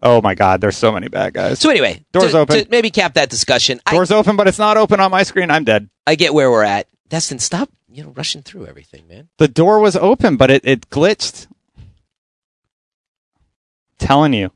[0.01, 1.59] Oh my God, there's so many bad guys.
[1.59, 2.63] so anyway, Doors to, open.
[2.63, 3.81] to maybe cap that discussion.
[3.85, 5.51] I, Door's open, but it's not open on my screen.
[5.51, 5.89] I'm dead.
[6.07, 6.87] I get where we're at.
[7.09, 9.29] Destin, stop you know rushing through everything, man.
[9.37, 11.47] The door was open, but it, it glitched.
[13.97, 14.51] telling you.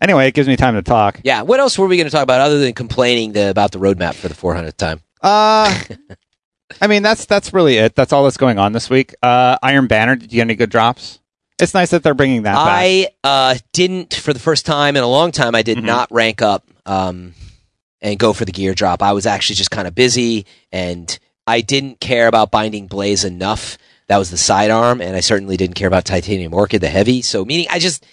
[0.00, 1.20] Anyway, it gives me time to talk.
[1.24, 1.42] Yeah.
[1.42, 4.14] What else were we going to talk about other than complaining the, about the roadmap
[4.14, 5.00] for the 400th time?
[5.20, 5.76] Uh,
[6.80, 7.94] I mean, that's that's really it.
[7.94, 9.14] That's all that's going on this week.
[9.22, 11.18] Uh, Iron Banner, did you get any good drops?
[11.60, 12.66] It's nice that they're bringing that back.
[12.68, 15.54] I uh, didn't for the first time in a long time.
[15.54, 15.84] I did Mhm.
[15.84, 17.34] not rank up um,
[18.00, 19.02] and go for the gear drop.
[19.02, 23.76] I was actually just kind of busy, and I didn't care about binding blaze enough.
[24.06, 27.22] That was the sidearm, and I certainly didn't care about titanium orchid, the heavy.
[27.22, 28.06] So, meaning I just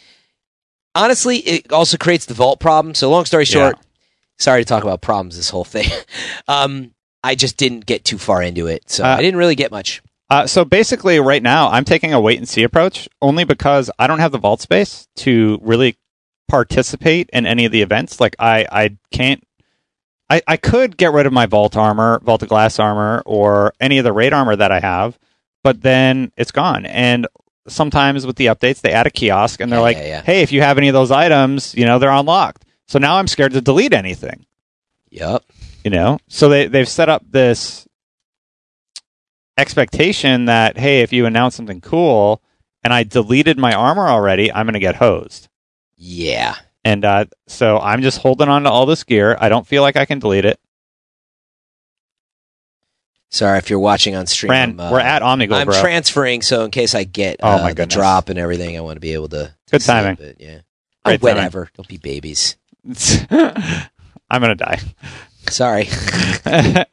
[0.95, 2.95] honestly, it also creates the vault problem.
[2.95, 3.77] So, long story short,
[4.39, 5.37] sorry to talk about problems.
[5.37, 5.89] This whole thing.
[6.47, 6.94] um,
[7.25, 10.01] I just didn't get too far into it, so Uh, I didn't really get much.
[10.29, 14.07] Uh, so basically, right now, I'm taking a wait and see approach only because I
[14.07, 15.97] don't have the vault space to really
[16.47, 18.19] participate in any of the events.
[18.19, 19.43] Like, I, I can't.
[20.29, 23.99] I, I could get rid of my vault armor, vault of glass armor, or any
[23.99, 25.19] of the raid armor that I have,
[25.63, 26.87] but then it's gone.
[26.87, 27.27] And
[27.67, 30.21] sometimes with the updates, they add a kiosk and they're Yeah, like, yeah, yeah.
[30.23, 32.65] hey, if you have any of those items, you know, they're unlocked.
[32.87, 34.45] So now I'm scared to delete anything
[35.11, 35.43] Yep.
[35.85, 37.87] You know so they they've set up this
[39.55, 42.41] expectation that hey if you announce something cool
[42.83, 45.47] and i deleted my armor already i'm going to get hosed
[45.95, 46.55] Yeah.
[46.83, 49.95] and uh, so i'm just holding on to all this gear i don't feel like
[49.95, 50.59] i can delete it
[53.29, 54.47] Sorry if you're watching on stream.
[54.49, 57.63] Fran, uh, we're at Omnigul I'm bro transferring, so in case I get Oh, uh,
[57.63, 59.53] my the drop and everything, I want to be able to.
[59.69, 60.17] Good see it, timing.
[60.39, 60.59] yeah.
[61.03, 61.35] Great oh, timing.
[61.35, 61.69] whatever.
[61.75, 62.55] Don't be babies.
[64.29, 64.79] i'm going to die
[65.49, 65.87] Sorry.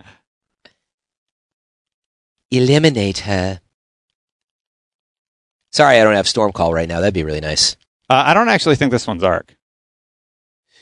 [2.50, 3.60] Eliminate her.
[5.72, 7.00] Sorry, I don't have storm call right now.
[7.00, 7.76] That'd be really nice.
[8.10, 9.56] uh, i don't actually think this one's arc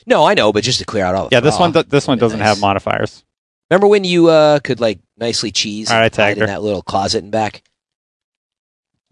[0.05, 1.29] No, I know, but just to clear out all.
[1.29, 1.73] The yeah this fraud.
[1.75, 2.47] one do- this one doesn't nice.
[2.49, 3.23] have modifiers
[3.69, 6.47] Remember when you uh, could like nicely cheese All right, I and hide tagged in
[6.47, 7.63] that little closet and back?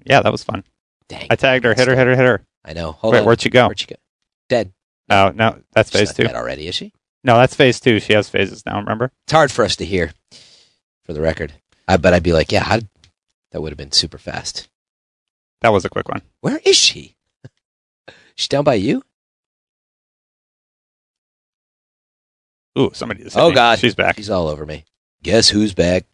[0.05, 0.63] yeah that was fun
[1.07, 1.27] Dang.
[1.29, 2.91] i tagged her hit her hit her hit her I know.
[2.91, 3.25] Hold Wait, on.
[3.25, 3.95] where'd she go Where'd she go?
[4.49, 4.73] Dead.
[5.09, 6.91] oh no that's She's phase not two dead already, is she?
[7.23, 10.11] No that's phase two she has phases now remember It's hard for us to hear,
[11.03, 11.53] for the record.
[11.87, 12.89] I, but I'd be like, yeah, how did,
[13.51, 14.69] that would have been super fast.
[15.61, 17.15] that was a quick one Where is she?
[18.35, 19.03] She's down by you?
[22.77, 23.55] Ooh, somebody just Oh, me.
[23.55, 23.79] God.
[23.79, 24.15] she's back.
[24.15, 24.85] She's all over me.
[25.23, 26.05] Guess who's back?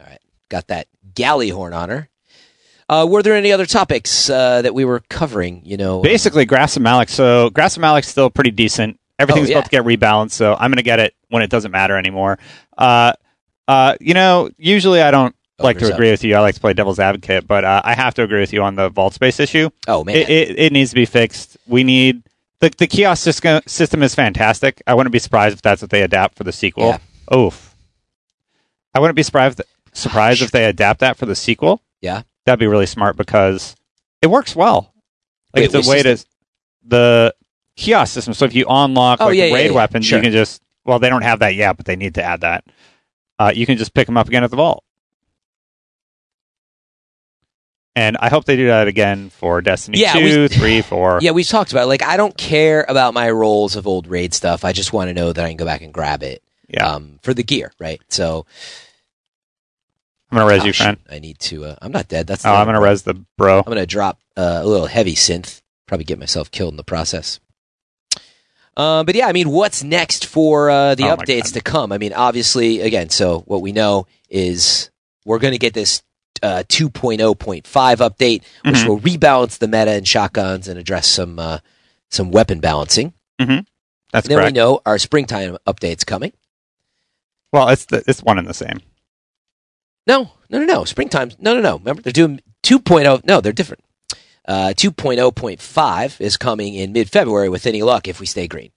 [0.00, 0.20] All right.
[0.48, 2.08] Got that Gjallarhorn on her.
[2.88, 5.60] Uh, were there any other topics uh, that we were covering?
[5.64, 7.08] You know, Basically, Grasp and Malok.
[7.08, 9.00] So Grasp and Malok's still pretty decent.
[9.18, 9.58] Everything's Oh, yeah.
[9.58, 12.38] about to get rebalanced, so I'm going to get it when it doesn't matter anymore.
[12.76, 13.12] Uh,
[13.66, 15.94] uh, you know, usually I don't like to up.
[15.94, 16.36] agree with you.
[16.36, 18.74] I like to play devil's advocate, but uh, I have to agree with you on
[18.76, 19.70] the vault space issue.
[19.88, 21.56] Oh man, It, it, it needs to be fixed.
[21.66, 22.22] We need
[22.60, 24.82] the the kiosk system, system is fantastic.
[24.86, 26.88] I wouldn't be surprised if that's what they adapt for the sequel.
[27.30, 27.36] Yeah.
[27.36, 27.74] Oof.
[28.94, 29.60] I wouldn't be surprised
[29.92, 31.80] surprised if they adapt that for the sequel.
[32.02, 32.22] Yeah.
[32.46, 33.76] That'd be really smart because
[34.22, 34.94] it works well.
[35.54, 36.24] Like Wait, it's a way to
[36.86, 37.34] the
[37.76, 38.32] kiosk system.
[38.34, 39.72] So if you unlock Oh, like yeah, yeah, raid yeah.
[39.76, 40.18] weapons, Sure.
[40.18, 42.64] you can just well, they don't have that yet, but they need to add that.
[43.38, 44.84] Uh, you can just pick them up again at the vault.
[47.94, 51.18] And I hope they do that again for Destiny Yeah, 2, we- 3, 4.
[51.22, 51.86] yeah, we've talked about it.
[51.86, 54.64] like I don't care about my rolls of old raid stuff.
[54.64, 56.86] I just want to know that I can go back and grab it Yeah.
[56.86, 58.00] um, for the gear, right?
[58.08, 58.44] So
[60.30, 60.98] I'm going to res you, friend.
[61.10, 61.64] I need to.
[61.66, 62.26] Uh, I'm not dead.
[62.26, 62.90] That's Oh, I'm going to problem.
[62.90, 63.58] res the bro.
[63.58, 65.62] I'm going to drop uh, a little heavy synth.
[65.86, 67.38] Probably get myself killed in the process.
[68.76, 71.92] Uh, but yeah, I mean, what's next for uh, the Oh updates to come?
[71.92, 74.90] I mean, obviously, again, so what we know is
[75.24, 76.02] we're going to get this
[76.42, 78.86] uh, 2.0.5 update, which Mhm.
[78.88, 81.58] will rebalance the meta and shotguns and address some uh,
[82.10, 83.14] some weapon balancing.
[83.38, 83.66] That's and
[84.12, 84.52] then correct.
[84.54, 86.32] we know our springtime update's coming.
[87.52, 88.80] Well, it's the, it's one and the same.
[90.06, 90.84] No, no, no, no.
[90.84, 91.30] Springtime.
[91.38, 91.78] No, no, no.
[91.78, 93.24] Remember, they're doing 2.0.
[93.24, 93.82] No, they're different.
[94.46, 98.70] Uh, 2.0.5 is coming in mid February with any luck if we stay green.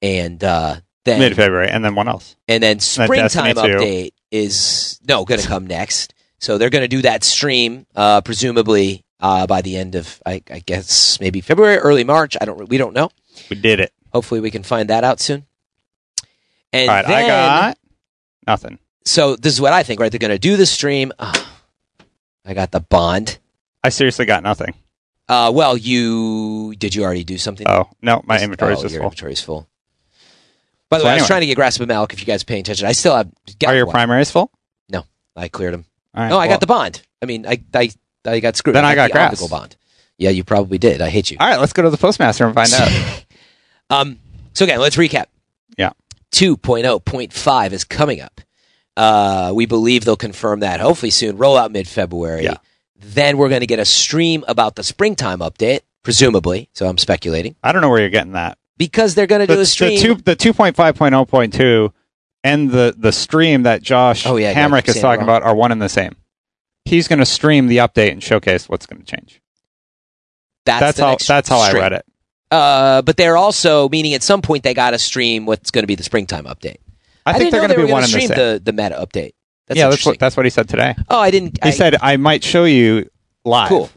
[0.00, 2.36] And uh, then Mid February, and then one else.
[2.46, 6.14] and then springtime update is no going to come next.
[6.38, 10.42] So they're going to do that stream uh, presumably uh, by the end of I,
[10.48, 12.36] I guess maybe February, early March.
[12.40, 12.68] I don't.
[12.68, 13.10] We don't know.
[13.50, 13.92] We did it.
[14.12, 15.44] Hopefully, we can find that out soon.
[16.72, 17.78] And All right, then, I got
[18.46, 18.78] nothing.
[19.08, 20.10] So this is what I think, right?
[20.12, 21.12] They're going to do the stream.
[21.18, 21.48] Oh,
[22.44, 23.38] I got the bond.
[23.82, 24.74] I seriously got nothing.
[25.28, 27.66] Uh, well, you did you already do something?
[27.68, 28.96] Oh no, my inventory is Oh, full.
[28.96, 29.68] inventory's full.
[30.90, 32.12] By the So way, I was trying to get grasp of Malok.
[32.14, 33.30] If you guys paying attention, I still have.
[33.58, 33.92] got Are your one.
[33.92, 34.50] primaries full?
[34.88, 35.04] No,
[35.36, 35.84] I cleared them.
[36.14, 37.02] All right, no, I well- got the bond.
[37.22, 37.90] I mean, I I,
[38.24, 38.74] I got screwed.
[38.76, 39.50] Then I got the grasp.
[39.50, 39.76] bond.
[40.16, 41.00] Yeah, you probably did.
[41.02, 41.36] I hate you.
[41.40, 43.24] All right, let's go to the postmaster and find out.
[43.90, 44.18] Um,
[44.52, 45.26] so again, let's recap.
[45.78, 45.92] Yeah.
[46.32, 48.42] 2.0.5 is coming up.
[48.98, 51.36] Uh, we believe they'll confirm that hopefully soon.
[51.38, 52.44] Roll out mid February.
[52.44, 52.56] Yeah.
[53.00, 56.68] Then we're going to get a stream about the springtime update, presumably.
[56.74, 58.58] So I'm speculating I don't know where you're getting that.
[58.76, 60.00] because they're going to The, do a the stream.
[60.00, 61.92] two the two point five point oh point two
[62.42, 65.20] and the the stream that Josh Oh, yeah, yeah, Hamrick keep is saying it talking
[65.28, 65.36] wrong.
[65.36, 66.16] about are one and the same.
[66.84, 69.40] He's going to stream the update and showcase what's going to change.
[70.64, 71.82] that's That's the how next that's how I stream.
[71.82, 72.04] read it.
[72.50, 75.86] Uh, but they're also meaning at some point they got to stream what's going to
[75.86, 76.78] be the springtime update.
[77.34, 78.28] I, think they're going to be one gonna the same.
[78.28, 79.32] the the meta update.
[79.66, 80.94] That's yeah, that's what that's what he said today.
[81.10, 81.62] oh, I didn't.
[81.62, 83.08] He I, said I might show you
[83.44, 83.68] live.
[83.68, 83.90] Cool.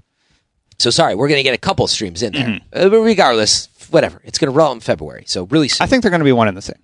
[0.80, 2.46] So sorry, we're going to get a couple streams in there.
[2.46, 2.62] Mhm.
[2.74, 4.20] Uh, but regardless, whatever.
[4.26, 5.24] It's going to roll in February.
[5.28, 5.84] So really soon.
[5.84, 6.76] I think they're going to be one in the same.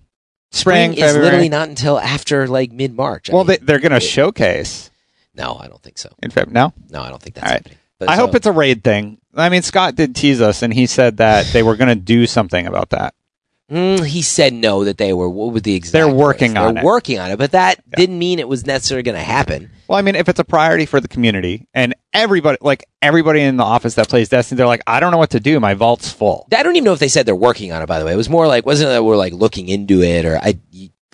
[0.52, 1.24] spring, Spring, is February.
[1.24, 3.28] literally not until after like mid March.
[3.30, 4.90] well, they, they're going to showcase
[5.34, 6.10] no, I don't think so.
[6.22, 6.48] in Feb.
[6.50, 7.58] No, No, I don't think that's All right.
[7.62, 7.78] happening.
[7.98, 9.18] But I so- hope it's a raid thing.
[9.34, 12.26] I mean, Scott did tease us, and he said that they were going to do
[12.26, 13.14] something about that.
[13.70, 15.28] Mm, he said no that they were.
[15.28, 15.92] What would the exact?
[15.92, 16.84] They're working They're on it.
[16.84, 17.96] working on it, but that Yeah.
[17.96, 19.70] didn't mean it was necessarily going to happen.
[19.88, 23.56] Well, I mean, if it's a priority for the community and everybody, like everybody in
[23.58, 25.60] the office that plays Destiny, they're like, I don't know what to do.
[25.60, 26.46] My vault's full.
[26.54, 27.86] I don't even know if they said they're working on it.
[27.86, 30.24] By the way, it was more like wasn't it that we're like looking into it,
[30.24, 30.58] or I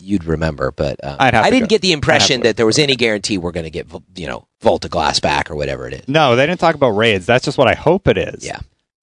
[0.01, 3.39] you'd remember, but um, I didn't go- get the impression that there was any guarantee
[3.39, 3.87] we're going to get
[4.17, 6.09] you know Vault of Glass back or whatever it is.
[6.09, 7.27] No, they didn't talk about raids.
[7.27, 8.45] That's just what I hope it is.
[8.45, 8.59] Yeah.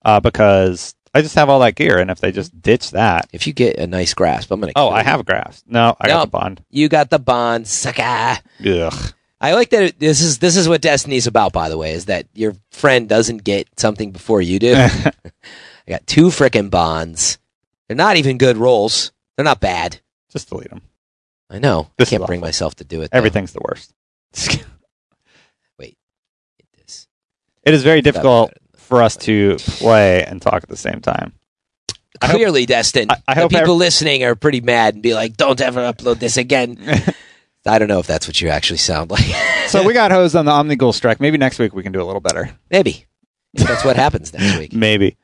[0.06, 3.46] Uh, because I just have all that gear, and if they just ditch that, If
[3.46, 4.80] you get a nice grasp, I'm going to.
[4.80, 5.66] oh, I have a grasp.
[5.68, 6.14] No, I No.
[6.14, 6.64] got the bond.
[6.70, 8.40] You got the bond, sucker.
[8.66, 9.14] Ugh.
[9.42, 9.84] I like that.
[9.84, 11.52] It, this is this is what Destiny's about.
[11.52, 14.74] By the way, is that your friend doesn't get something before you do.
[14.76, 15.12] I
[15.90, 17.40] got two frickin' bonds.
[17.88, 19.12] They're not even good rolls.
[19.36, 20.00] They're not bad.
[20.32, 20.82] just delete them.
[21.50, 21.90] I know.
[21.98, 22.48] This I can't bring awful.
[22.48, 23.12] myself to do it.
[23.12, 23.18] though.
[23.18, 23.94] Everything's the worst.
[26.78, 27.08] This-
[27.64, 28.54] it is very difficult
[28.92, 31.32] for us to play and talk at the same time.
[32.22, 33.10] I hope- Clearly, Destin.
[33.10, 36.20] I- I the hope people listening are pretty mad and be like, "Don't ever upload
[36.20, 36.78] this again."
[37.66, 39.24] I don't know if that's what you actually sound like.
[39.68, 41.22] so we got hosed on the Omnigul strike.
[41.22, 42.52] Maybe next week we can do a little better.
[42.70, 43.06] Maybe
[43.54, 44.74] if that's what happens next week.
[44.74, 45.12] Maybe.
[45.12, 45.16] Do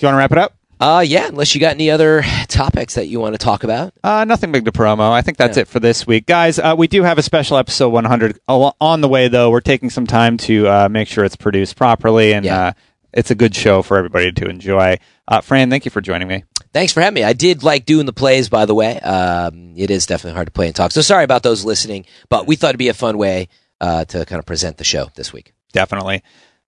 [0.00, 0.54] you want to wrap it up?
[0.80, 1.28] Uh, yeah.
[1.28, 3.94] Unless you got any other topics that you want to talk about.
[4.02, 5.10] Uh, nothing big to promo.
[5.12, 6.58] I think that's it for this week, guys.
[6.58, 9.50] Uh, we do have a special episode 100 on the way, though.
[9.50, 12.72] We're taking some time to uh, make sure it's produced properly, and Yeah.
[13.14, 14.98] It's a good show for everybody to enjoy.
[15.26, 16.44] Uh, Fran, thank you for joining me.
[16.72, 17.24] Thanks for having me.
[17.24, 18.98] I did like doing the plays, by the way.
[19.00, 20.90] Um, it is definitely hard to play and talk.
[20.90, 23.48] So sorry about those listening, but we thought it'd be a fun way
[23.80, 25.54] uh, to kind of present the show this week.
[25.72, 26.22] Definitely.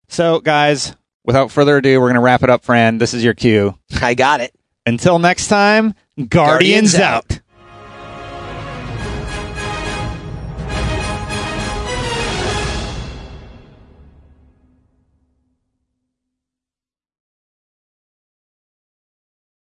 [0.10, 2.98] So, guys, without further ado, we're going to wrap it up, Fran.
[2.98, 3.78] This is your cue.
[4.02, 4.54] I got it.
[4.86, 7.32] Until next time, Guardians, Guardians out.
[7.32, 7.40] out.